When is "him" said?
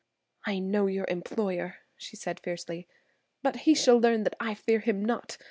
4.79-5.05